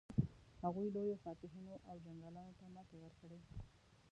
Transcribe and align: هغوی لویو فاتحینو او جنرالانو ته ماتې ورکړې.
هغوی 0.63 0.87
لویو 0.95 1.21
فاتحینو 1.23 1.73
او 1.89 1.95
جنرالانو 2.05 2.57
ته 2.59 2.65
ماتې 2.73 2.95
ورکړې. 2.99 3.39